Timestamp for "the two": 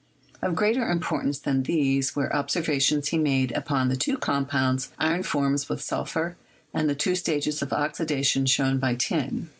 3.87-4.17, 6.89-7.13